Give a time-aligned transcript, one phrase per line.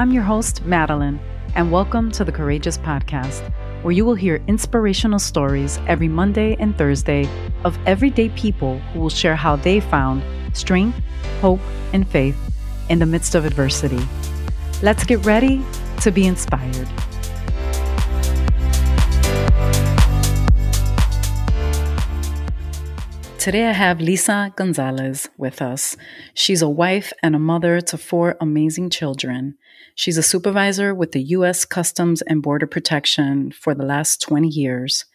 [0.00, 1.20] I'm your host, Madeline,
[1.54, 3.42] and welcome to the Courageous Podcast,
[3.82, 7.28] where you will hear inspirational stories every Monday and Thursday
[7.64, 10.22] of everyday people who will share how they found
[10.54, 10.98] strength,
[11.42, 11.60] hope,
[11.92, 12.38] and faith
[12.88, 14.00] in the midst of adversity.
[14.80, 15.62] Let's get ready
[16.00, 16.88] to be inspired.
[23.40, 25.96] Today I have Lisa Gonzalez with us.
[26.34, 29.56] She's a wife and a mother to four amazing children.
[29.94, 31.64] She's a supervisor with the U.S.
[31.64, 35.06] Customs and Border Protection for the last 20 years.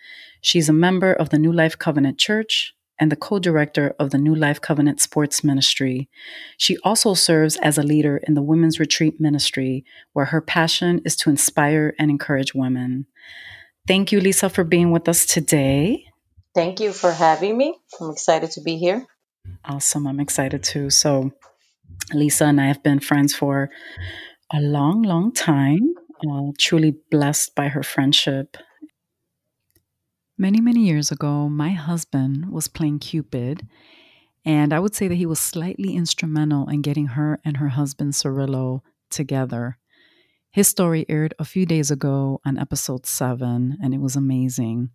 [0.42, 4.18] She's a member of the New Life Covenant Church and the co director of the
[4.18, 6.10] New Life Covenant Sports Ministry.
[6.58, 11.16] She also serves as a leader in the Women's Retreat Ministry, where her passion is
[11.18, 13.06] to inspire and encourage women.
[13.88, 16.06] Thank you, Lisa, for being with us today.
[16.56, 17.78] Thank you for having me.
[18.00, 19.06] I'm excited to be here.
[19.66, 20.08] Awesome.
[20.08, 20.90] I'm excited too.
[20.90, 21.32] So,
[22.14, 23.70] Lisa and I have been friends for
[24.54, 25.94] a long, long time.
[26.26, 28.56] Uh, truly blessed by her friendship.
[30.38, 33.68] Many, many years ago, my husband was playing Cupid,
[34.46, 38.14] and I would say that he was slightly instrumental in getting her and her husband
[38.14, 39.78] Cirillo together.
[40.52, 44.90] His story aired a few days ago on episode seven, and it was amazing.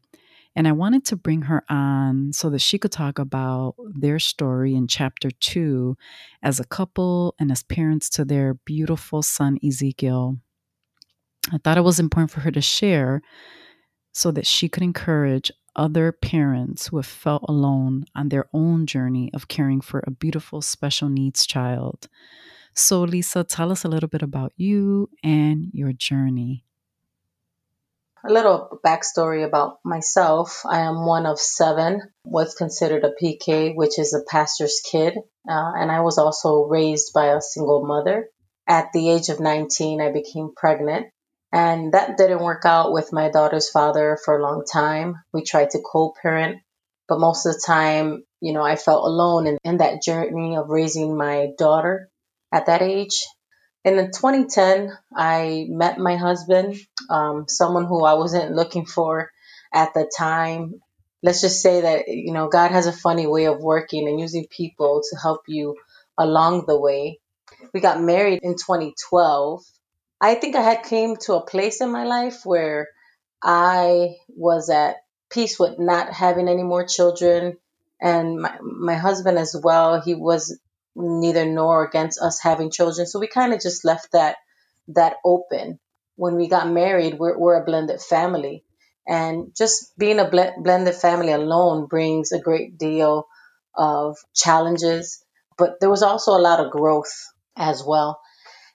[0.57, 4.75] And I wanted to bring her on so that she could talk about their story
[4.75, 5.97] in chapter two
[6.43, 10.39] as a couple and as parents to their beautiful son, Ezekiel.
[11.53, 13.23] I thought it was important for her to share
[14.13, 19.31] so that she could encourage other parents who have felt alone on their own journey
[19.33, 22.09] of caring for a beautiful special needs child.
[22.75, 26.65] So, Lisa, tell us a little bit about you and your journey
[28.25, 30.63] a little backstory about myself.
[30.67, 35.17] I am one of seven, what's considered a PK, which is a pastor's kid.
[35.49, 38.29] Uh, and I was also raised by a single mother.
[38.67, 41.07] At the age of 19, I became pregnant.
[41.53, 45.17] And that didn't work out with my daughter's father for a long time.
[45.33, 46.61] We tried to co parent,
[47.09, 50.69] but most of the time, you know, I felt alone in, in that journey of
[50.69, 52.09] raising my daughter
[52.53, 53.25] at that age.
[53.85, 56.77] And in 2010, I met my husband,
[57.09, 59.31] um, someone who I wasn't looking for
[59.73, 60.83] at the time.
[61.23, 64.47] Let's just say that, you know, God has a funny way of working and using
[64.47, 65.77] people to help you
[66.19, 67.21] along the way.
[67.73, 69.65] We got married in 2012.
[70.21, 72.89] I think I had came to a place in my life where
[73.43, 74.97] I was at
[75.31, 77.57] peace with not having any more children
[78.01, 80.01] and my, my husband as well.
[80.01, 80.59] He was
[80.97, 83.07] neither nor against us having children.
[83.07, 84.37] So we kind of just left that
[84.89, 85.79] that open.
[86.17, 88.65] When we got married, we're, we're a blended family.
[89.07, 93.27] And just being a bl- blended family alone brings a great deal
[93.75, 95.25] of challenges,
[95.57, 97.13] but there was also a lot of growth
[97.57, 98.21] as well.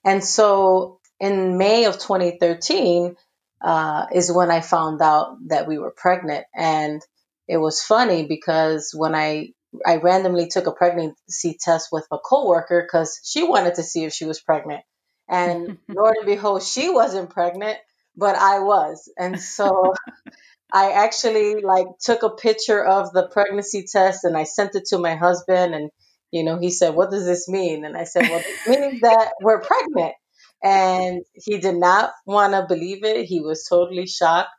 [0.04, 3.16] And so in May of 2013
[3.62, 6.46] uh, is when I found out that we were pregnant.
[6.56, 7.02] And
[7.48, 9.50] it was funny because when I
[9.86, 14.14] I randomly took a pregnancy test with a coworker because she wanted to see if
[14.14, 14.82] she was pregnant.
[15.30, 17.78] And Lord and behold, she wasn't pregnant,
[18.16, 19.12] but I was.
[19.18, 19.94] And so
[20.74, 24.98] I actually like took a picture of the pregnancy test and I sent it to
[24.98, 25.90] my husband and
[26.32, 27.86] you know, he said, What does this mean?
[27.86, 30.16] And I said, Well, it means that we're pregnant.
[30.62, 33.26] And he did not want to believe it.
[33.26, 34.50] He was totally shocked.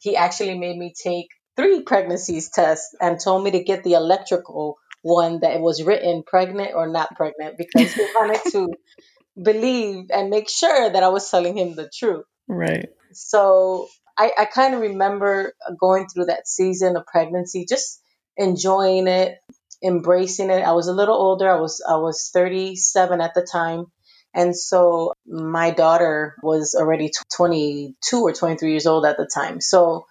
[0.00, 4.78] He actually made me take three pregnancies tests and told me to get the electrical
[5.02, 8.68] one that was written pregnant or not pregnant because he wanted to
[9.40, 12.24] believe and make sure that I was telling him the truth.
[12.48, 12.88] Right.
[13.12, 18.00] So I, I kind of remember going through that season of pregnancy, just
[18.36, 19.38] enjoying it,
[19.82, 20.62] embracing it.
[20.62, 21.50] I was a little older.
[21.50, 23.86] I was I was 37 at the time.
[24.36, 29.60] And so my daughter was already 22 or 23 years old at the time.
[29.60, 30.06] So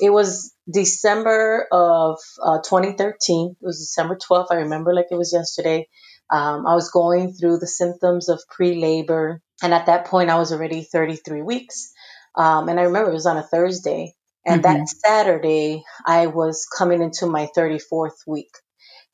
[0.00, 3.50] it was December of uh, 2013.
[3.50, 4.48] It was December 12th.
[4.50, 5.88] I remember like it was yesterday.
[6.30, 9.40] Um, I was going through the symptoms of pre labor.
[9.62, 11.92] And at that point, I was already 33 weeks.
[12.34, 14.14] Um, and I remember it was on a Thursday.
[14.44, 14.78] And mm-hmm.
[14.78, 18.50] that Saturday, I was coming into my 34th week.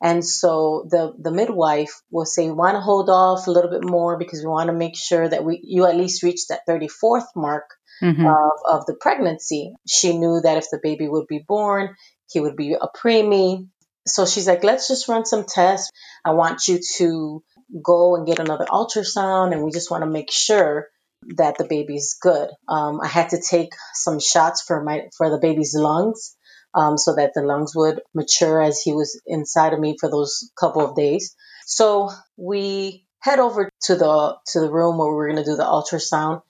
[0.01, 3.85] And so the, the midwife will say, we want to hold off a little bit
[3.85, 7.27] more because we want to make sure that we, you at least reach that 34th
[7.37, 7.69] mark
[8.01, 8.25] mm-hmm.
[8.25, 9.73] of, of the pregnancy.
[9.87, 11.95] She knew that if the baby would be born,
[12.31, 13.67] he would be a preemie.
[14.05, 15.91] So she's like, let's just run some tests.
[16.25, 17.43] I want you to
[17.81, 20.87] go and get another ultrasound, and we just want to make sure
[21.37, 22.49] that the baby's good.
[22.67, 26.35] Um, I had to take some shots for my for the baby's lungs,
[26.75, 30.51] um, so that the lungs would mature as he was inside of me for those
[30.59, 31.35] couple of days.
[31.65, 35.55] So we head over to the to the room where we were going to do
[35.55, 36.41] the ultrasound.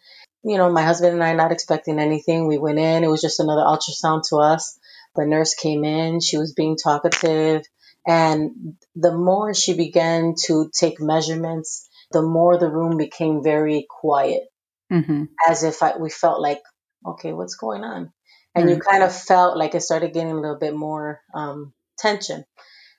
[0.44, 2.48] You know, my husband and I not expecting anything.
[2.48, 3.04] We went in.
[3.04, 4.78] It was just another ultrasound to us.
[5.16, 6.20] The nurse came in.
[6.20, 7.64] She was being talkative.
[8.06, 14.44] And the more she began to take measurements, the more the room became very quiet,
[14.92, 15.24] Mm-hmm.
[15.48, 16.62] as if I, we felt like,
[17.06, 18.12] okay, what's going on?
[18.54, 22.46] And you kind of felt like it started getting a little bit more um, tension.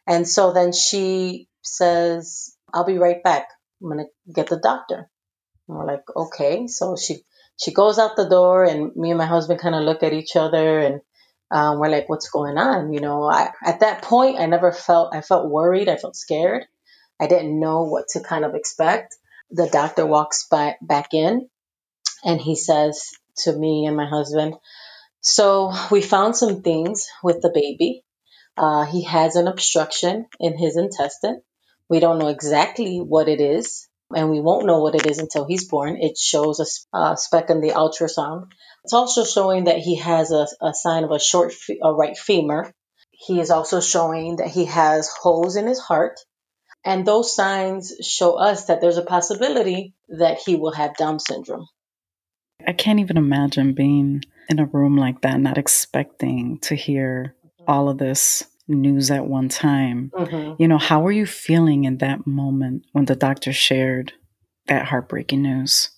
[0.06, 3.49] And so then she says, I'll be right back.
[3.81, 5.08] I'm going to get the doctor.
[5.69, 6.67] And we're like, okay.
[6.67, 7.19] So she,
[7.61, 10.37] she goes out the door and me and my husband kind of look at each
[10.37, 11.01] other and
[11.51, 12.93] um, we're like, what's going on?
[12.93, 15.89] You know, I, at that point, I never felt, I felt worried.
[15.89, 16.65] I felt scared.
[17.21, 19.15] I didn't know what to kind of expect.
[19.51, 21.49] The doctor walks by, back in
[22.25, 23.11] and he says
[23.45, 24.55] to me and my husband,
[25.21, 28.05] so we found some things with the baby.
[28.56, 31.41] Uh, he has an obstruction in his intestine.
[31.89, 35.45] We don't know exactly what it is, and we won't know what it is until
[35.47, 35.99] he's born.
[36.01, 38.49] It shows a, speck in the ultrasound.
[38.85, 42.73] It's also showing that he has a, a sign of a short right femur.
[43.11, 46.21] He is also showing that he has holes in his heart.
[46.85, 51.67] And those signs show us that there's a possibility that he will have Down syndrome.
[52.67, 57.35] I can't even imagine being in a room like that, not expecting to hear
[57.67, 60.13] all of this news at one time.
[60.17, 64.13] hmm You know, how were you feeling in that moment when the doctor shared
[64.67, 65.91] that heartbreaking news?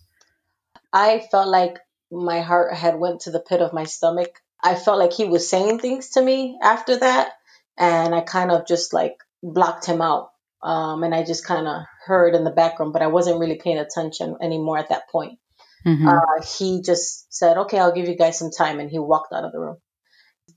[0.93, 1.79] I felt like
[2.11, 4.31] my heart had went to the pit of my stomach.
[4.63, 7.33] I felt like he was saying things to me after that,
[7.77, 10.31] and I kind of just like blocked him out.
[10.63, 13.79] Um, and I just kind of heard in the background, but I wasn't really paying
[13.79, 15.39] attention anymore at that point.
[15.85, 19.33] hmm Uh, he just said, "Okay, I'll give you guys some time," and he walked
[19.33, 19.77] out of the room.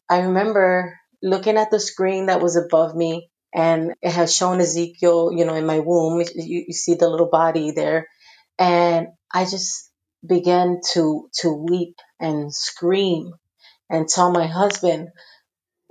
[0.09, 5.31] I remember looking at the screen that was above me, and it has shown Ezekiel,
[5.33, 6.21] you know, in my womb.
[6.21, 8.07] You, you see the little body there,
[8.57, 9.91] and I just
[10.25, 13.33] began to to weep and scream
[13.89, 15.09] and tell my husband,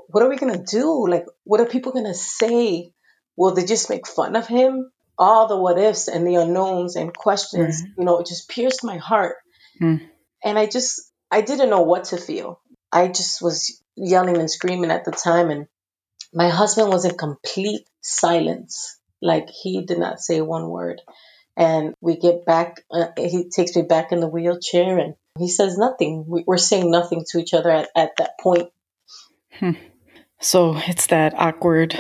[0.09, 1.09] "What are we gonna do?
[1.09, 2.93] Like, what are people gonna say?
[3.37, 7.13] Will they just make fun of him?" All the what ifs and the unknowns and
[7.17, 7.93] questions, Right.
[7.99, 9.37] you know, it just pierced my heart
[9.83, 10.01] Mm.
[10.45, 12.61] and I just I didn't know what to feel.
[12.93, 15.67] I just was yelling and screaming at the time, and
[16.33, 18.99] my husband was in complete silence.
[19.21, 21.03] Like he did not say one word.
[21.57, 22.85] And we get back.
[22.91, 26.25] Uh, he takes me back in the wheelchair, and he says nothing.
[26.29, 28.69] We, we're saying nothing to each other at, at that point.
[30.41, 31.99] So it's that awkward,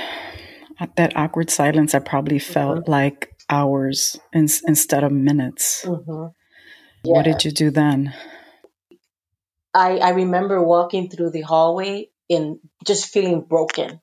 [0.96, 5.84] that awkward silence I probably felt like hours in, instead of minutes.
[5.84, 6.26] hmm
[7.02, 8.14] What did you do then?
[9.74, 14.00] I I remember walking through the hallway and just feeling broken,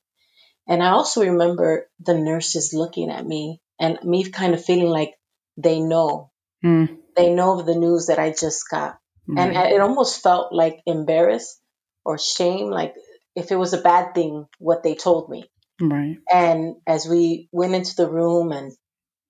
[0.68, 5.14] and I also remember the nurses looking at me and me kind of feeling like
[5.56, 6.30] they know
[6.64, 8.98] Mm, they know of the news that I just got.
[9.28, 9.72] And right.
[9.72, 11.60] it almost felt like embarrassed
[12.04, 12.94] or shame, like
[13.34, 15.50] if it was a bad thing, what they told me.
[15.80, 16.18] Right.
[16.32, 18.72] And as we went into the room and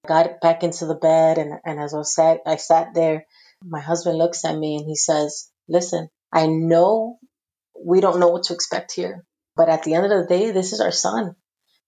[0.07, 3.27] got back into the bed, and, and as I sat, I sat there,
[3.65, 7.19] my husband looks at me and he says, Listen, I know
[7.79, 9.25] we don't know what to expect here,
[9.57, 11.35] but at the end of the day, this is our son.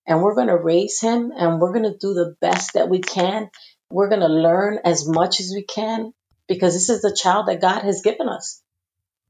[0.07, 3.01] And we're going to raise him and we're going to do the best that we
[3.01, 3.51] can.
[3.91, 6.13] We're going to learn as much as we can
[6.47, 8.63] because this is the child that God has given us.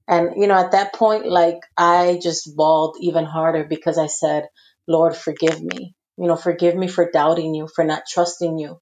[0.07, 4.45] And, you know, at that point, like I just bawled even harder because I said,
[4.87, 5.95] Lord, forgive me.
[6.17, 8.81] You know, forgive me for doubting you, for not trusting you.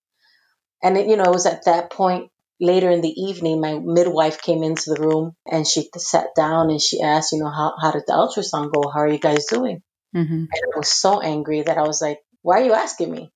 [0.82, 4.40] And, it, you know, it was at that point later in the evening, my midwife
[4.42, 7.92] came into the room and she sat down and she asked, you know, how, how
[7.92, 8.88] did the ultrasound go?
[8.88, 9.82] How are you guys doing?
[10.14, 13.32] hmm And I was so angry that I was like, why are you asking me?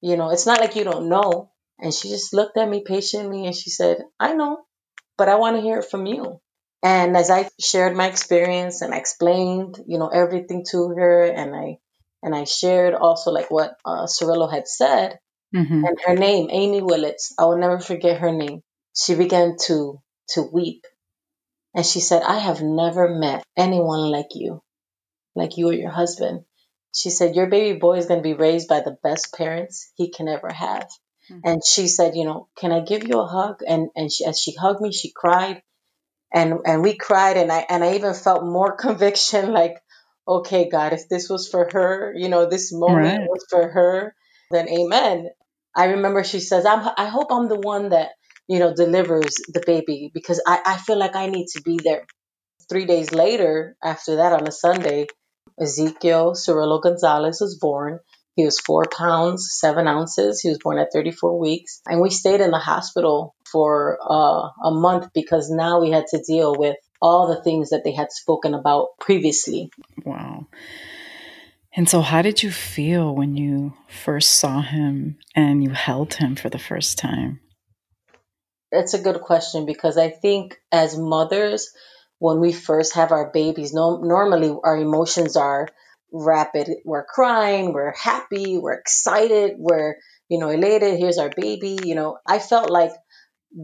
[0.00, 1.50] You know, it's not like you don't know.
[1.78, 4.58] And she just looked at me patiently and she said, I know,
[5.18, 6.40] but I want to hear it from you.
[6.82, 11.54] And as I shared my experience and I explained, you know, everything to her and
[11.54, 11.78] I
[12.22, 15.18] and I shared also like what uh, Cirillo had said
[15.54, 18.62] hmm and her name, Amy Willits, I will never forget her name.
[18.96, 20.86] She began to to weep
[21.74, 24.62] and she said, I have never met anyone like you,
[25.34, 26.44] like you or your husband.
[26.94, 30.10] She said, Your baby boy is going to be raised by the best parents he
[30.10, 30.88] can ever have.
[31.30, 31.40] Mhm.
[31.44, 33.60] And she said, You know, can I give you a hug?
[33.66, 35.62] And, and she, as she hugged me, she cried.
[36.32, 37.36] And, and we cried.
[37.36, 39.76] And I, and I even felt more conviction like,
[40.26, 43.28] okay, God, if this was for her, you know, this moment Right.
[43.28, 44.14] was for her,
[44.50, 45.30] then amen.
[45.76, 48.10] I remember she says, I'm, I hope I'm the one that,
[48.46, 52.06] you know, delivers the baby because I, I feel like I need to be there.
[52.68, 55.06] Three days later, after that on a Sunday,
[55.60, 58.00] Ezekiel Cirillo Gonzalez was born.
[58.36, 60.40] He was four pounds, seven ounces.
[60.40, 61.80] He was born at 34 weeks.
[61.86, 66.22] And we stayed in the hospital for uh, a month because now we had to
[66.26, 69.70] deal with all the things that they had spoken about previously.
[70.04, 70.46] Wow.
[71.76, 76.36] And so, how did you feel when you first saw him and you held him
[76.36, 77.40] for the first time?
[78.70, 81.72] It's a good question because I think as mothers,
[82.18, 85.68] when we first have our babies, no, normally our emotions are
[86.12, 86.70] rapid.
[86.84, 89.96] We're crying, we're happy, we're excited, we're,
[90.28, 90.98] you know, elated.
[90.98, 91.78] Here's our baby.
[91.84, 92.92] You know, I felt like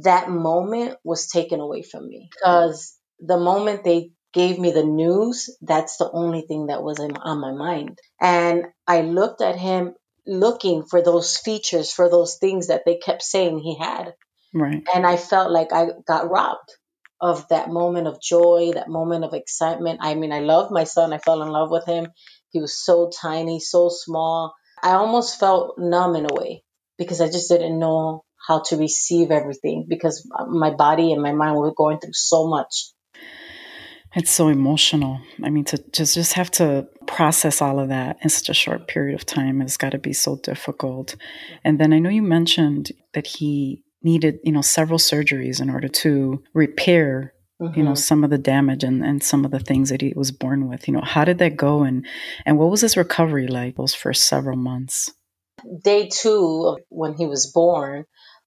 [0.02, 5.56] that moment was taken away from me because the moment they gave me the news,
[5.60, 7.98] that's the only thing that was in, on my mind.
[8.20, 9.94] And I looked at him
[10.26, 14.14] looking for those features, for those things that they kept saying he had.
[14.54, 14.82] Right.
[14.94, 16.70] And I felt like I got robbed
[17.20, 20.00] of that moment of joy, that moment of excitement.
[20.02, 21.12] I mean, I love my son.
[21.12, 22.08] I fell in love with him.
[22.50, 24.54] He was so tiny, so small.
[24.82, 26.62] I almost felt numb in a way
[26.98, 31.56] because I just didn't know how to receive everything because my body and my mind
[31.56, 32.92] were going through so much.
[34.14, 35.20] It's so emotional.
[35.44, 38.88] I mean, to just just have to process all of that in such a short
[38.88, 41.14] period of time has got to be so difficult.
[41.64, 45.86] And then I know you mentioned that he needed, you know, several surgeries in order
[45.88, 47.78] to repair, mm-hmm.
[47.78, 47.96] you know, mm-hmm.
[47.96, 50.88] some of the damage and, and some of the things that he was born with.
[50.88, 52.04] You know, how did that go and
[52.44, 55.12] and what was his recovery like those first several months?
[55.84, 58.06] Day two when he was born,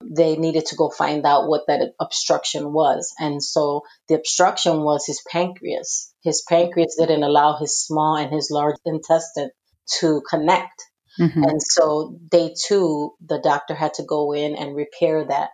[0.10, 3.14] they needed to go find out what that obstruction was.
[3.20, 6.14] And so the obstruction was his pancreas.
[6.24, 9.52] His pancreas didn't allow his small and his large intestine
[10.00, 10.84] to connect.
[11.20, 11.44] Mm-hmm.
[11.44, 15.50] And so day two, the doctor had to go in and repair that.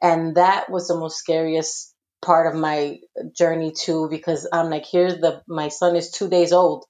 [0.00, 2.98] And that was the most scariest part of my
[3.36, 6.84] journey too, because I'm like, here's the, my son is two days old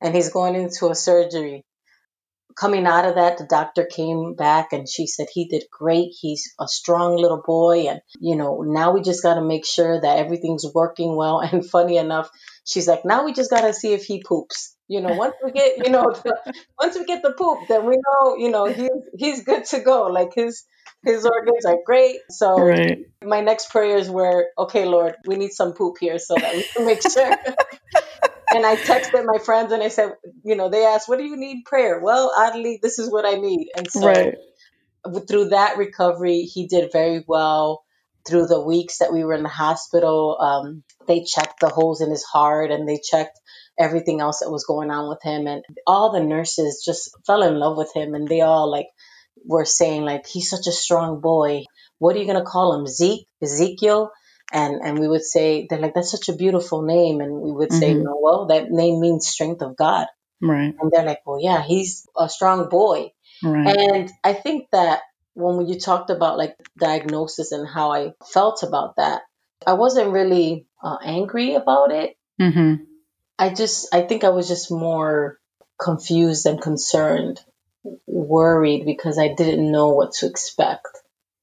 [0.00, 1.64] and he's going into a surgery
[2.56, 6.12] coming out of that, the doctor came back and she said he did great.
[6.18, 7.88] He's a strong little boy.
[7.88, 11.40] And, you know, now we just got to make sure that everything's working well.
[11.56, 12.30] And funny enough,
[12.64, 14.74] she's like, now we just got to see if he poops.
[14.88, 17.96] You know, once we get, you know, the, once we get the poop, then we
[17.96, 20.06] know, you know, he's, he's good to go.
[20.06, 20.64] Like his,
[21.04, 22.16] his organs are great.
[22.30, 22.98] So right.
[23.22, 26.86] my next prayers were, okay, Lord, we need some poop here so that we can
[26.86, 27.30] make sure
[28.56, 31.36] and I texted my friends and I said, you know, they asked, what do you
[31.36, 32.00] need prayer?
[32.02, 33.68] Well, oddly, this is what I need.
[33.76, 34.34] And so right.
[35.28, 37.82] through that recovery, he did very well.
[38.26, 42.10] Through the weeks that we were in the hospital, um, they checked the holes in
[42.10, 43.38] his heart and they checked
[43.78, 45.46] everything else that was going on with him.
[45.46, 48.88] And all the nurses just fell in love with him and they all like
[49.44, 51.64] were saying like, he's such a strong boy.
[51.98, 52.86] What are you going to call him?
[52.86, 53.28] Zeke?
[53.42, 54.10] Ezekiel?
[54.52, 57.72] And and we would say they're like that's such a beautiful name and we would
[57.72, 58.06] say mm-hmm.
[58.20, 60.06] well that name means strength of god
[60.40, 63.10] right and they're like well yeah he's a strong boy
[63.42, 63.76] right.
[63.76, 65.00] and i think that
[65.34, 69.22] when you talked about like diagnosis and how i felt about that
[69.66, 72.84] i wasn't really uh, angry about it mm-hmm.
[73.38, 75.38] i just i think i was just more
[75.80, 77.40] confused and concerned
[78.06, 80.88] worried because i didn't know what to expect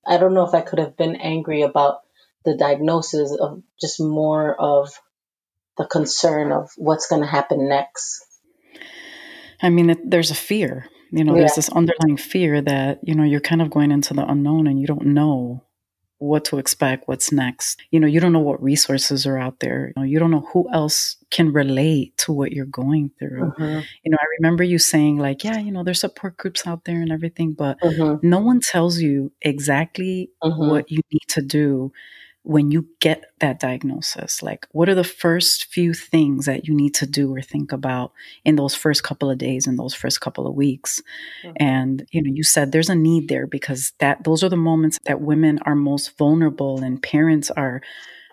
[0.07, 2.02] i don't know if i could have been angry about
[2.45, 4.89] the diagnosis of just more of
[5.77, 8.25] the concern of what's going to happen next.
[9.62, 10.88] I mean, it, there's a fear.
[11.12, 11.41] You know, yeah.
[11.41, 14.79] there's this underlying fear that, you know, you're kind of going into the unknown and
[14.79, 15.63] you don't know
[16.17, 17.81] what to expect, what's next.
[17.91, 19.88] You know, you don't know what resources are out there.
[19.95, 23.51] You know, you don't know who else can relate to what you're going through.
[23.51, 23.79] Mm-hmm.
[24.03, 27.01] You know, I remember you saying like, yeah, you know, there's support groups out there
[27.01, 28.27] and everything, but mm-hmm.
[28.27, 30.69] no one tells you exactly mm-hmm.
[30.69, 31.91] what you need to do
[32.43, 34.43] when you get that diagnosis?
[34.43, 38.12] Like what are the first few things that you need to do or think about
[38.43, 41.01] in those first couple of days in those first couple of weeks?
[41.43, 41.55] Mm-hmm.
[41.59, 45.00] and you know you said there's a need there because that those are the moments
[45.05, 47.81] that women are most vulnerable and parents are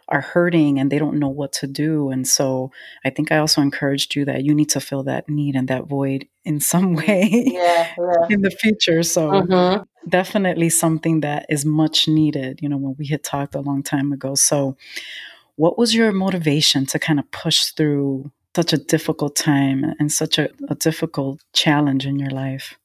[0.09, 2.11] are hurting and they don't know what to do.
[2.11, 2.73] And so
[3.05, 5.87] i think i also encouraged you that you need to fill that need and that
[5.87, 8.27] void in some way yeah, yeah.
[8.29, 9.05] in the future.
[9.05, 13.61] So mm-hmm definitely something that is much needed, you know, when we had talked a
[13.61, 14.35] long time ago.
[14.35, 14.77] So,
[15.57, 20.39] what was your motivation to kind of push through such a difficult time and such
[20.39, 22.79] a, a difficult challenge in your life?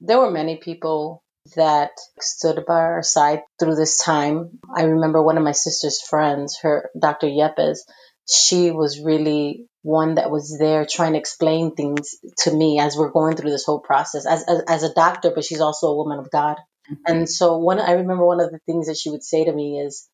[0.00, 1.22] There were many people
[1.56, 4.58] that stood by our side through this time.
[4.74, 7.26] I remember one of my sister's friends, her Dr.
[7.26, 7.80] Yepes,
[8.28, 13.10] she was really one that was there trying to explain things to me as we're
[13.10, 16.18] going through this whole process as, as, as a doctor, but she's also a woman
[16.18, 16.56] of God.
[16.90, 17.02] Mm-hmm.
[17.06, 19.80] And so one, I remember one of the things that she would say to me
[19.80, 20.08] is,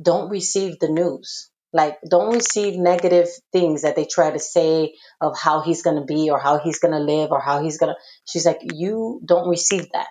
[0.00, 1.50] don't receive the news.
[1.72, 6.04] Like, don't receive negative things that they try to say of how he's going to
[6.04, 8.00] be or how he's going to live or how he's going to.
[8.24, 10.08] She's like, you don't receive that.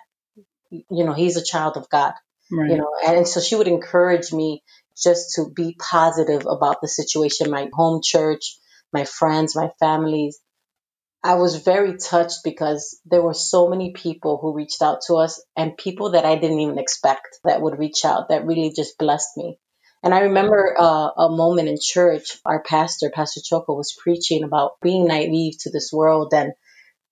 [0.70, 2.14] You know, he's a child of God.
[2.50, 2.70] Right.
[2.70, 4.62] You know, and so she would encourage me
[4.96, 8.56] just to be positive about the situation, my home church,
[8.92, 10.40] my friends, my families.
[11.22, 15.42] I was very touched because there were so many people who reached out to us
[15.56, 19.36] and people that I didn't even expect that would reach out that really just blessed
[19.36, 19.58] me.
[20.02, 24.72] And I remember uh, a moment in church, our pastor, Pastor Choco, was preaching about
[24.80, 26.32] being naive to this world.
[26.34, 26.52] And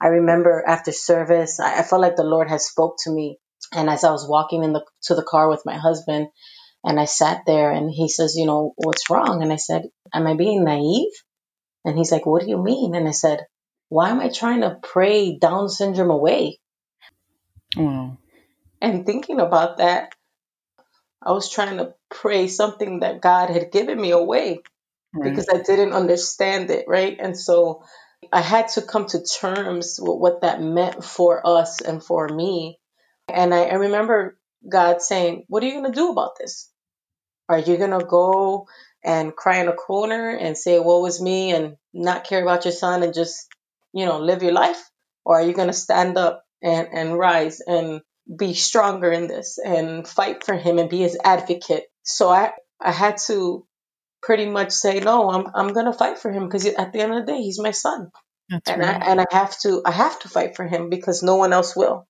[0.01, 3.39] I remember after service, I, I felt like the Lord had spoke to me.
[3.75, 6.29] And as I was walking in the to the car with my husband,
[6.85, 10.27] and I sat there, and he says, "You know what's wrong?" And I said, "Am
[10.27, 11.13] I being naive?"
[11.85, 13.47] And he's like, "What do you mean?" And I said,
[13.89, 16.61] "Why am I trying to pray Down syndrome away?"
[17.77, 18.19] Wow.
[18.81, 20.15] And thinking about that,
[21.23, 24.61] I was trying to pray something that God had given me away
[25.13, 25.31] Right.
[25.31, 27.17] because I didn't understand it, right?
[27.19, 27.85] And so
[28.33, 32.79] I had to come to terms with what that meant for us and for me.
[33.29, 36.71] And I, I remember God saying, What are you going to do about this?
[37.49, 38.67] Are you going to go
[39.05, 42.73] and cry in a corner and say, Woe is me, and not care about your
[42.73, 43.49] son and just,
[43.93, 44.83] you know, live your life?
[45.25, 48.01] Or are you going to stand up and, and rise and
[48.39, 51.85] be stronger in this and fight for him and be his advocate?
[52.03, 53.67] So I, I had to
[54.23, 57.15] pretty much say, No, I'm, I'm going to fight for him because at the end
[57.15, 58.11] of the day, he's my son
[58.49, 59.03] That's and right.
[59.03, 61.77] I and I have to I have to fight for him because no one else
[61.77, 62.07] will.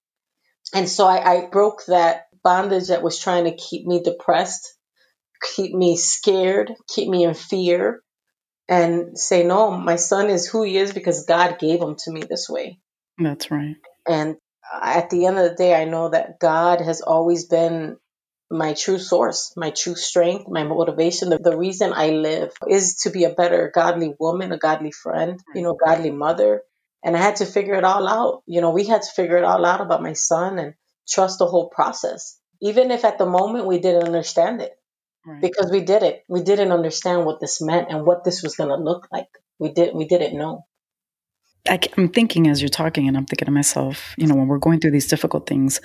[0.75, 4.75] And so I, I broke that bondage that was trying to keep me depressed,
[5.55, 8.03] keep me scared, keep me in fear,
[8.69, 12.23] and say, no, my son is who he is because God gave him to me
[12.29, 12.79] this way.
[13.19, 13.77] That's right.
[14.07, 14.37] And
[14.83, 17.97] at the end of the day, I know that God has always been
[18.51, 21.31] my true source, my true strength, my motivation.
[21.31, 25.41] The, the reason I live is to be a better godly woman, a godly friend,
[25.55, 26.63] you know, godly mother.
[27.05, 28.43] And I had to figure it all out.
[28.47, 30.75] You know, we had to figure it all out about my son and
[31.09, 32.39] trust the whole process.
[32.61, 34.73] Even if at the moment we didn't understand it,
[35.27, 35.43] Right.
[35.43, 36.23] because we did it.
[36.29, 39.29] We didn't understand what this meant and what this was going to look like.
[39.59, 40.65] We did we didn't know.
[41.69, 44.59] I, am thinking as you're talking, and I'm thinking to myself, you know, when we're
[44.59, 45.81] going through these difficult things,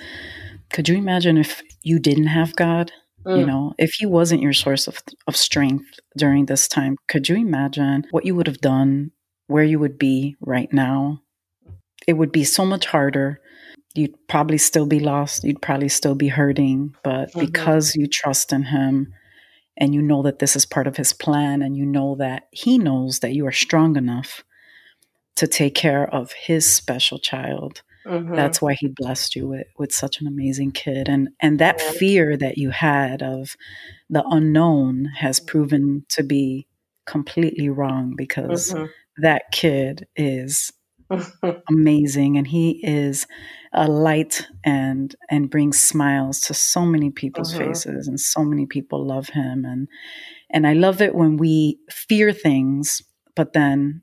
[0.72, 2.92] could you imagine if you didn't have God?
[3.26, 7.28] You Mm, know, if He wasn't your source of, of strength during this time, could
[7.28, 9.12] you imagine what you would have done,
[9.46, 11.22] where you would be right now?
[12.06, 13.40] It would be so much harder.
[13.94, 15.42] You'd probably still be lost.
[15.42, 16.94] You'd probably still be hurting.
[17.02, 19.14] But mhm, because you trust in Him
[19.76, 22.78] and you know that this is part of His plan, and you know that He
[22.78, 24.44] knows that you are strong enough
[25.36, 28.36] to take care of His special child, mhm.
[28.36, 31.90] that's why he blessed you with, with such an amazing kid and and that Yeah.
[31.92, 33.56] fear that you had of
[34.10, 36.66] the unknown has proven to be
[37.06, 40.72] completely wrong because Mhm, that kid is
[41.68, 43.26] amazing and he is
[43.72, 48.66] a light and and brings smiles to so many people's mhm, faces and so many
[48.66, 49.88] people love him and
[50.50, 53.02] and I love it when we fear things
[53.34, 54.02] but then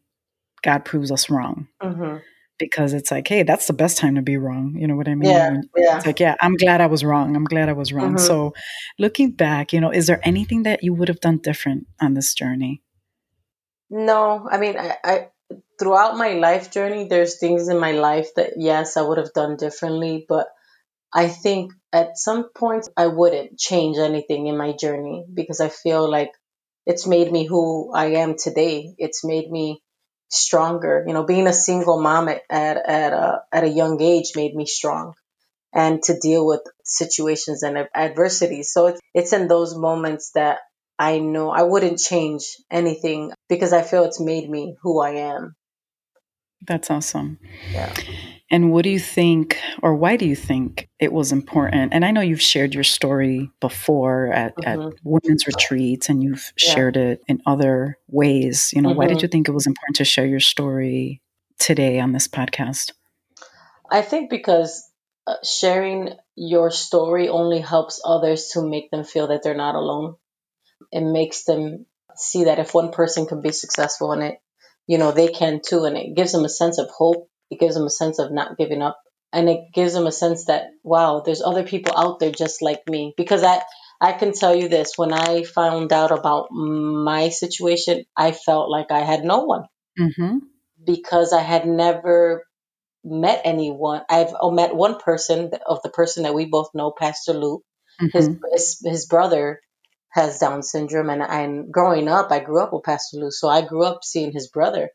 [0.64, 2.22] God proves us wrong mhm.
[2.60, 4.76] because it's like, hey, that's the best time to be wrong.
[4.78, 5.32] You know what I mean?
[5.32, 5.98] Yeah, yeah.
[5.98, 7.36] it's like, yeah, I'm glad I was wrong.
[7.36, 8.16] I'm glad I was wrong.
[8.16, 8.20] Mhm.
[8.20, 8.54] So,
[9.00, 12.34] looking back, you know, is there anything that you would have done different on this
[12.34, 12.82] journey?
[13.90, 15.30] No, I mean, I, I
[15.82, 19.58] throughout my life journey, there's things in my life that yes, I would have done
[19.58, 20.48] differently, but
[21.14, 26.10] I think at some point I wouldn't change anything in my journey because I feel
[26.10, 26.32] like
[26.86, 28.94] it's made me who I am today.
[29.00, 29.82] It's made me
[30.30, 31.04] stronger.
[31.08, 34.56] You know, being a single mom at at at a, at a young age made
[34.56, 35.14] me strong
[35.74, 38.72] and to deal with situations and adversities.
[38.72, 40.60] So it's it's in those moments that
[41.00, 45.56] I know I wouldn't change anything because I feel it's made me who I am.
[46.68, 47.40] That's awesome.
[47.72, 47.94] Yeah.
[48.52, 51.94] And what do you think, or why do you think it was important?
[51.94, 54.94] And I know you've shared your story before at, at Mhm.
[55.04, 56.74] women's retreats and you've Yeah.
[56.74, 58.72] shared it in other ways.
[58.74, 59.22] You know, why did Mhm.
[59.24, 61.22] you think it was important to share your story
[61.60, 62.92] today on this podcast?
[63.90, 64.88] I think because
[65.28, 70.16] uh, sharing your story only helps others to make them feel that they're not alone.
[70.92, 74.42] It makes them see that if one person can be successful in it,
[74.92, 75.86] you know, they can too.
[75.86, 77.30] And it gives them a sense of hope.
[77.50, 79.00] It gives them a sense of not giving up.
[79.32, 82.82] And it gives them a sense that, wow, there's other people out there just like
[82.90, 83.14] me.
[83.16, 83.62] Because I,
[84.02, 88.92] I can tell you this when I found out about my situation, I felt like
[88.92, 89.64] I had no one
[90.00, 90.38] Mm-hmm.
[90.86, 92.46] because I had never
[93.04, 94.02] met anyone.
[94.10, 97.64] I've oh, met one person of the person that we both know, Pastor Luke.
[98.02, 98.36] Mm-hmm.
[98.54, 99.62] his his brother
[100.12, 103.48] has Down syndrome, and I and growing up, I grew up with Pastor Lou, so
[103.48, 104.90] I grew up seeing his brother.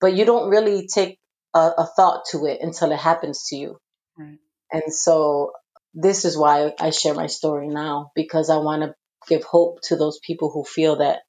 [0.00, 1.18] But you don't really take
[1.54, 3.78] a, a thought to it until it happens to you.
[4.18, 4.38] Right.
[4.72, 5.52] And so
[5.94, 8.94] this is why I share my story now because I want to
[9.28, 11.20] give hope to those people who feel that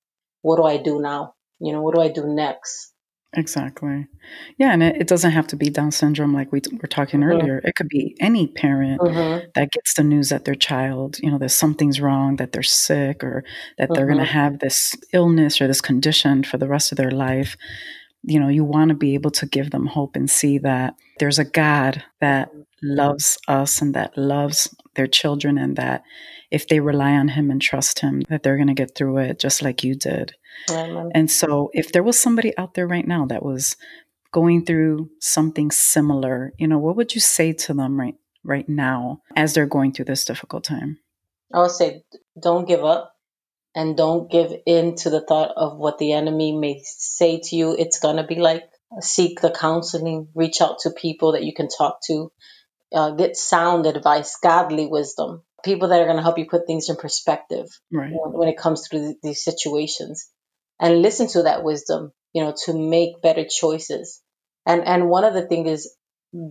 [0.41, 1.33] what do I do now?
[1.59, 2.92] You know, what do I do next?
[3.35, 4.07] Exactly.
[4.57, 7.21] Yeah, and it, it doesn't have to be Down syndrome like we t- were talking
[7.21, 7.25] Mhm.
[7.31, 7.61] earlier.
[7.63, 9.53] It could be any parent Mhm.
[9.55, 13.23] that gets the news that their child, you know, that something's wrong, that they're sick,
[13.23, 13.43] or
[13.77, 14.27] that they're going to Mhm.
[14.27, 17.57] have this illness or this condition for the rest of their life.
[18.23, 21.39] You know, you want to be able to give them hope and see that there's
[21.39, 22.49] a God that
[22.83, 26.03] loves us and that loves their children, and that
[26.53, 29.39] if they rely on Him and trust Him, that they're going to get through it
[29.39, 30.35] just like you did.
[31.13, 33.75] And so, if there was somebody out there right now that was
[34.31, 39.21] going through something similar, you know, what would you say to them right right now
[39.35, 40.99] as they're going through this difficult time?
[41.53, 42.03] I would say
[42.39, 43.15] don't give up
[43.75, 47.75] and don't give in to the thought of what the enemy may say to you.
[47.77, 48.63] It's going to be like
[48.99, 52.31] seek the counseling, reach out to people that you can talk to,
[52.93, 56.89] uh, get sound advice, godly wisdom, people that are going to help you put things
[56.89, 58.11] in perspective Right.
[58.11, 60.29] when, when it comes to th- these situations
[60.79, 64.21] and listen to that wisdom, you know, to make better choices.
[64.65, 65.95] And, and one of the things is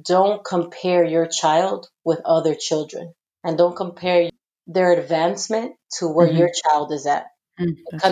[0.07, 4.31] don't compare your child with other children and don't compare
[4.67, 6.39] their advancement to where Mhm.
[6.39, 7.27] your child is at.
[7.61, 8.09] Mm, that's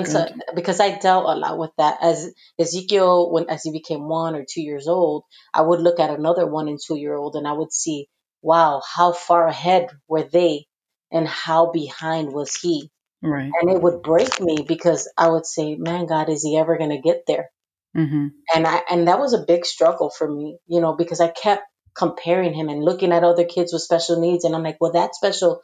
[0.55, 4.45] because I dealt a lot with that as Ezekiel when as he became one or
[4.49, 7.53] two years old, I would look at another one and two year old and I
[7.53, 8.09] would see,
[8.43, 10.67] wow, how far ahead were they
[11.13, 12.91] and how behind was he?
[13.23, 13.51] Right.
[13.61, 17.01] And it would break me because I would say, Man, God, is he ever gonna
[17.01, 17.51] get there?
[17.97, 18.29] Mm-hmm.
[18.55, 21.65] and I and that was a big struggle for me, you know, because I kept
[21.95, 25.15] comparing him and looking at other kids with special needs, and I'm like, well, that
[25.15, 25.61] special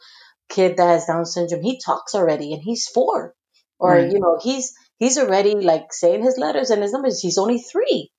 [0.49, 3.33] kid that has Down syndrome, he talks already, and he's four,
[3.79, 4.11] or Right.
[4.11, 7.21] you know, he's he's already like saying his letters and his numbers.
[7.21, 8.11] He's only three,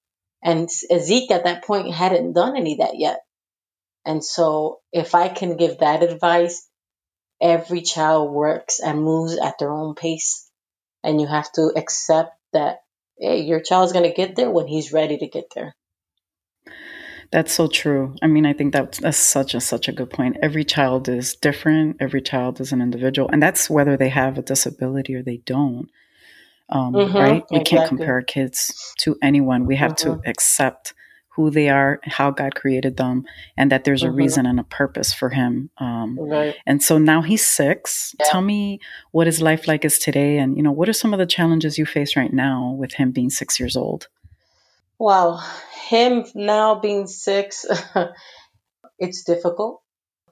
[0.42, 3.20] and Zeke at that point hadn't done any of that yet,
[4.04, 6.67] and so if I can give that advice,
[7.40, 10.48] every child works and moves at their own pace,
[11.03, 12.83] and you have to accept that.
[13.18, 15.74] Hey, your child's gonna get there when he's ready to get there.
[17.31, 18.14] That's so true.
[18.22, 20.38] I mean, I think that's, that's such a such a good point.
[20.42, 21.96] Every child is different.
[22.01, 25.88] Every child is an individual, and that's whether they have a disability or they don't.
[26.70, 27.44] Um, Mhm, right?
[27.51, 29.66] We can't compare kids to anyone.
[29.66, 30.94] We have to accept
[31.38, 33.24] who they are, how God created them,
[33.57, 34.16] and that there's a Mhm.
[34.16, 35.70] reason and a purpose for him.
[35.79, 36.57] Um, Right.
[36.66, 38.16] and so now he's six.
[38.18, 38.27] Yeah.
[38.29, 38.81] Tell me
[39.12, 41.79] what his life like is today, and you know what are some of the challenges
[41.79, 44.09] you face right now with him being six years old?
[44.98, 45.40] Wow.
[45.90, 47.64] Him now being six,
[48.98, 49.81] it's difficult.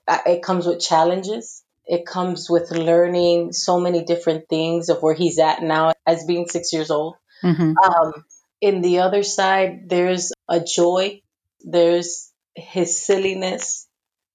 [0.08, 1.62] It comes with challenges.
[1.86, 6.48] It comes with learning so many different things of where he's at now as being
[6.48, 7.14] six years old.
[7.42, 8.12] hmm Um,
[8.60, 11.22] in the other side, there's a joy.
[11.60, 13.86] There's his silliness,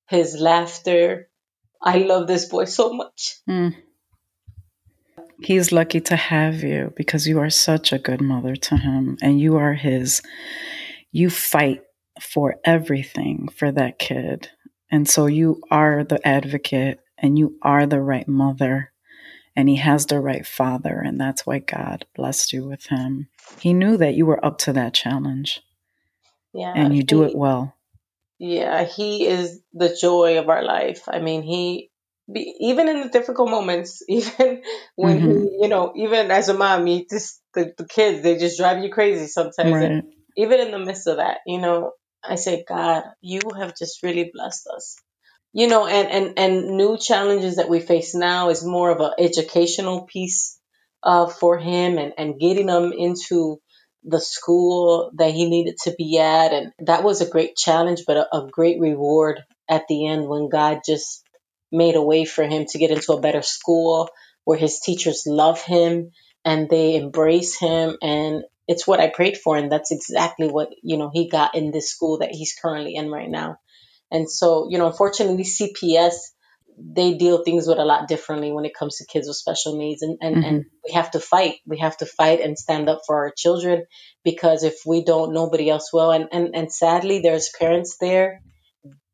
[0.07, 1.29] his laughter.
[1.81, 3.37] I love this boy so much.
[3.49, 3.75] Mm.
[5.43, 9.39] He's lucky to have you because you are such a good mother to him and
[9.39, 10.21] you are his.
[11.11, 11.81] You fight
[12.21, 14.49] for everything for that kid.
[14.91, 18.90] And so you are the advocate and you are the right mother
[19.55, 20.99] and he has the right father.
[20.99, 23.27] And that's why God blessed you with him.
[23.59, 25.61] He knew that you were up to that challenge
[26.53, 26.73] Yeah.
[26.75, 27.75] and you do he- it well.
[28.39, 31.03] Yeah, he is the joy of our life.
[31.07, 31.91] I mean, he
[32.31, 34.63] be, even in the difficult moments, even
[34.95, 35.43] when Mhm.
[35.43, 38.83] he, you know, even as a mom, you just the, the kids they just drive
[38.83, 39.81] you crazy sometimes.
[39.81, 40.03] And Right.
[40.37, 41.91] even in the midst of that, you know,
[42.23, 44.95] I say, God, you have just really blessed us.
[45.53, 49.11] You know, and and and new challenges that we face now is more of an
[49.19, 50.57] educational piece
[51.03, 53.59] uh, for him, and and getting him into
[54.03, 58.17] the school that he needed to be at, and that was a great challenge, but
[58.17, 61.23] a, a great reward at the end when God just
[61.71, 64.09] made a way for him to get into a better school
[64.43, 66.11] where his teachers love him
[66.43, 70.97] and they embrace him and it's what I prayed for and that's exactly what you
[70.97, 73.57] know he got in this school that he's currently in right now.
[74.11, 76.13] And so, you know, unfortunately CPS
[76.77, 80.01] they deal things with a lot differently when it comes to kids with special needs
[80.01, 81.55] and, and, and we have to fight.
[81.65, 83.85] We have to fight and stand up for our children
[84.23, 88.41] because if we don't nobody else will and, and, and sadly there's parents there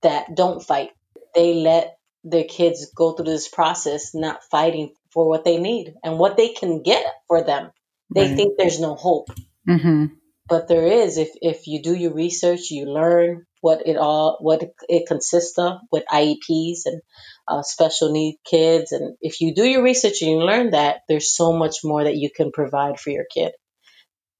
[0.02, 0.92] that don't fight.
[1.36, 6.20] They let their kids go through this process not fighting for what they need and
[6.20, 7.72] what they can get for them.
[8.14, 8.36] They Right.
[8.36, 9.30] think there's no hope
[9.66, 10.06] hmm
[10.48, 14.64] but there is if if you do your research you learn what it all what
[14.88, 17.02] it consists of with IEPs and
[17.48, 18.92] uh, special need kids.
[18.92, 22.18] And if you do your research and you learn that, there's so much more that
[22.18, 23.54] you can provide for your kid.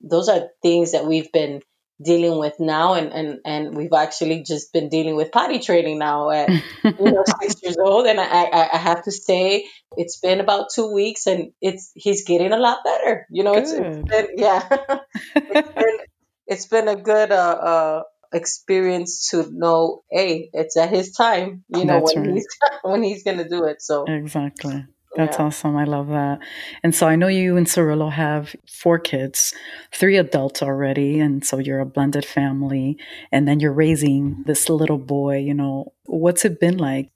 [0.02, 1.62] Those are things that we've been
[2.04, 6.30] dealing with now and, and, and we've actually just been dealing with potty training now
[6.30, 8.06] at you know six years old.
[8.06, 12.24] And I, I, I have to say it's been about two weeks and it's he's
[12.26, 13.26] getting a lot better.
[13.32, 14.68] You know it's, it's been yeah.
[15.36, 15.98] It's been
[16.46, 21.86] it's been a good uh, uh experience to know hey it's at his time you
[21.86, 22.34] know That's when right.
[22.34, 22.48] he's
[22.84, 23.82] when he's gonna do it.
[23.82, 24.86] So exactly
[25.18, 25.46] that's yeah.
[25.46, 25.76] awesome.
[25.76, 26.40] I love that.
[26.84, 29.54] And so I know you and Cirillo have four kids,
[29.92, 31.20] three adults already.
[31.20, 32.98] And so you're a blended family.
[33.32, 34.44] And then you're raising mm-hmm.
[34.44, 35.38] this little boy.
[35.40, 37.10] You know, what's it been like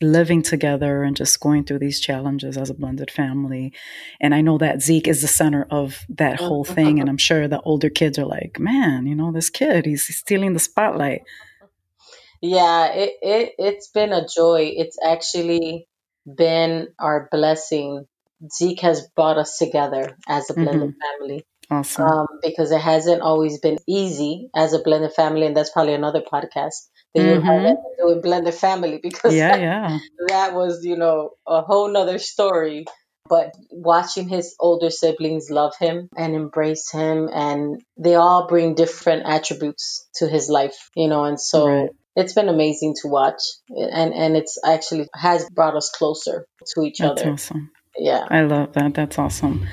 [0.00, 3.72] living together and just going through these challenges as a blended family?
[4.20, 6.98] And I know that Zeke is the center of that oh, whole thing.
[6.98, 10.54] And I'm sure the older kids are like, man, you know, this kid, he's stealing
[10.54, 11.22] the spotlight.
[12.46, 14.74] Yeah, it, it, it's been a joy.
[14.76, 15.88] It's actually
[16.26, 18.06] been our blessing.
[18.52, 21.18] Zeke has brought us together as a blended mm-hmm.
[21.18, 21.46] family.
[21.70, 22.04] Awesome.
[22.04, 26.20] Um, because it hasn't always been easy as a blended family, and that's probably another
[26.20, 27.46] podcast that mm-hmm.
[27.46, 29.98] you have to do a blended family because yeah, that, yeah.
[30.28, 32.84] that was, you know, a whole nother story.
[33.26, 39.22] But watching his older siblings love him and embrace him, and they all bring different
[39.24, 44.14] attributes to his life, you know, and so right it's been amazing to watch and
[44.14, 47.32] and it's actually has brought us closer to each That's other.
[47.32, 47.70] awesome.
[47.96, 48.26] Yeah.
[48.28, 48.94] I love that.
[48.94, 49.66] That's awesome.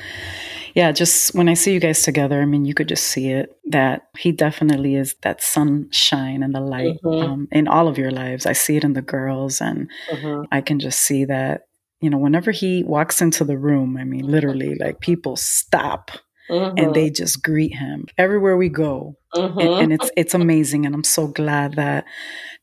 [0.73, 3.57] Yeah just when i see you guys together i mean you could just see it
[3.65, 7.31] that he definitely is that sunshine and the light mm-hmm.
[7.31, 8.45] um, in all of your lives.
[8.45, 10.43] I see it in the girls and mm-hmm.
[10.51, 11.67] i can just see that
[11.99, 16.11] you know whenever he walks into the room i mean literally like people stop
[16.49, 16.77] mm-hmm.
[16.77, 19.59] and they just greet him everywhere we go mm-hmm.
[19.59, 22.05] and, and, it's it's amazing and i'm so glad that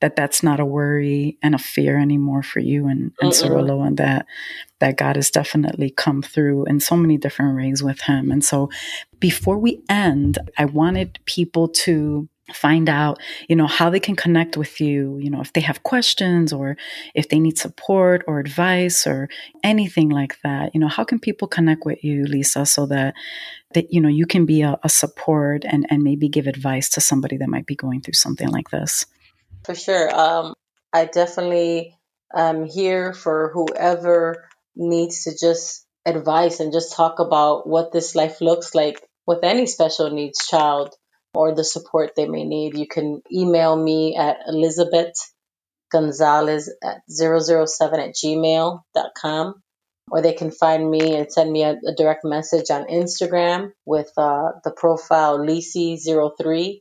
[0.00, 3.96] that that's not a worry and a fear anymore for you and, and Cirillo and
[3.96, 4.26] that
[4.80, 8.70] that God has definitely come through in so many different ways with him and so
[9.18, 14.56] before we end I wanted people to find out you know how they can connect
[14.56, 16.76] with you you know if they have questions or
[17.14, 19.28] if they need support or advice or
[19.62, 20.74] anything like that.
[20.74, 23.14] You know how can people connect with you lisa so that
[23.74, 27.00] that you know you can be a, a support and and maybe give advice to
[27.00, 29.06] somebody that might be going through something like this?
[29.64, 30.14] For sure.
[30.14, 30.54] Um
[30.92, 31.94] i definitely
[32.34, 38.40] am here for whoever needs to just advice and just talk about what this life
[38.40, 40.94] looks like with any special needs child
[41.34, 45.14] or the support they may need, you can email me at Elizabeth
[45.90, 49.62] Gonzalez at 007 at gmail.com
[50.10, 54.10] or they can find me and send me a, a direct message on Instagram with
[54.16, 56.80] uh, the profile Lisi03.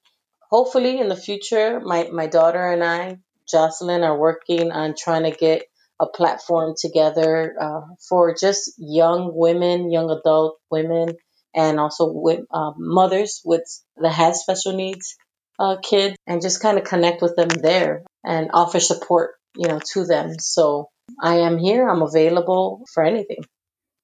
[0.50, 5.38] Hopefully, in the future, my, my daughter and I, Jocelyn, are working on trying to
[5.38, 5.64] get
[6.00, 11.16] a platform together uh, for just young women, young adult women
[11.56, 13.64] and also with uh, mothers with
[13.98, 15.16] that has special needs
[15.60, 19.80] uh, kids and just kind of connect with them there and offer support you know
[19.94, 20.40] to them.
[20.40, 20.90] So
[21.22, 21.88] i am here.
[21.88, 23.44] I'm available for anything.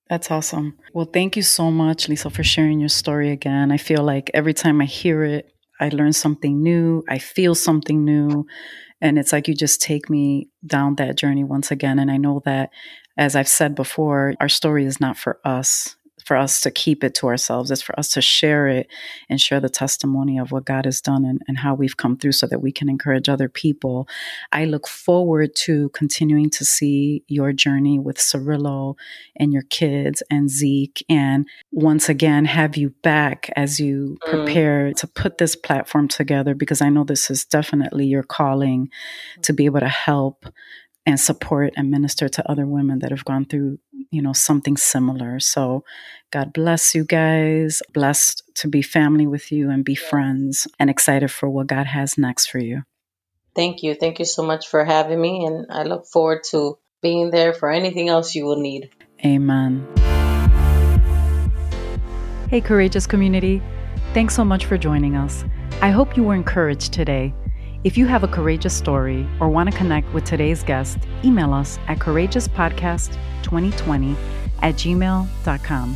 [0.10, 0.78] That's awesome.
[0.94, 3.72] Well thank you so much lisa for sharing your story again.
[3.72, 7.04] I feel like every time i hear it i learn something new.
[7.10, 8.46] I feel something new.
[9.02, 12.00] And it's like you just take me down that journey once again.
[12.00, 12.70] And i know that
[13.18, 17.14] as i've said before our story is not for us for us to keep it
[17.16, 17.72] to ourselves.
[17.72, 18.88] It's for us to share it
[19.30, 22.32] and share the testimony of what God has done and, and how we've come through
[22.34, 24.08] so that we can encourage other people.
[24.52, 28.96] I look forward to continuing to see your journey with Cirillo
[29.36, 31.04] and your kids and Zeke.
[31.10, 34.30] And once again, have you back as you mm.
[34.30, 34.96] prepare mm.
[34.96, 38.90] to put this platform together because I know this is definitely your calling
[39.42, 40.46] to be able to help
[41.06, 45.40] and support and minister to other women that have gone through, you know, something similar.
[45.40, 45.84] So
[46.32, 47.82] God bless you guys.
[47.94, 52.18] Blessed to be family with you and be friends and excited for what God has
[52.18, 52.84] next for you.
[53.56, 53.96] Thank you.
[53.96, 55.46] Thank you so much for having me.
[55.46, 58.90] And I look forward to being there for anything else you will need.
[59.26, 59.86] Amen.
[62.50, 63.62] Hey, courageous community.
[64.14, 65.44] Thanks so much for joining us.
[65.82, 67.34] I hope you were encouraged today
[67.84, 71.78] if you have a courageous story or want to connect with today's guest, email us
[71.88, 74.16] at courageouspodcast2020
[74.62, 75.96] at gmail.com.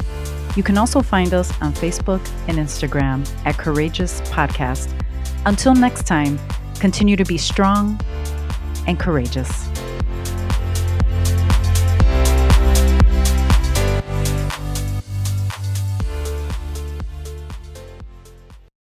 [0.56, 4.90] You can also find us on Facebook and Instagram at Courageous Podcast.
[5.46, 6.40] Until next time,
[6.80, 8.00] continue to be strong
[8.88, 9.70] and courageous.